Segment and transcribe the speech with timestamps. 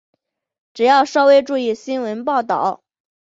[0.73, 2.81] 只要稍微注意新闻报导